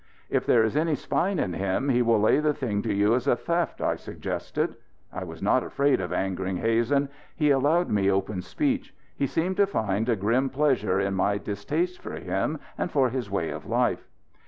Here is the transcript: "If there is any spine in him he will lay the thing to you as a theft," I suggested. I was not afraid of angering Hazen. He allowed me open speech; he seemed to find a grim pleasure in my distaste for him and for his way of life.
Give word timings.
"If 0.31 0.47
there 0.47 0.63
is 0.63 0.75
any 0.75 0.95
spine 0.95 1.37
in 1.37 1.53
him 1.53 1.89
he 1.89 2.01
will 2.01 2.19
lay 2.19 2.39
the 2.39 2.55
thing 2.55 2.81
to 2.81 2.91
you 2.91 3.13
as 3.13 3.27
a 3.27 3.35
theft," 3.35 3.81
I 3.81 3.97
suggested. 3.97 4.75
I 5.13 5.23
was 5.23 5.43
not 5.43 5.63
afraid 5.63 6.01
of 6.01 6.11
angering 6.11 6.57
Hazen. 6.57 7.07
He 7.35 7.51
allowed 7.51 7.91
me 7.91 8.09
open 8.11 8.41
speech; 8.41 8.95
he 9.15 9.27
seemed 9.27 9.57
to 9.57 9.67
find 9.67 10.09
a 10.09 10.15
grim 10.15 10.49
pleasure 10.49 10.99
in 10.99 11.13
my 11.13 11.37
distaste 11.37 12.01
for 12.01 12.15
him 12.15 12.59
and 12.79 12.89
for 12.91 13.09
his 13.11 13.29
way 13.29 13.51
of 13.51 13.67
life. 13.67 14.07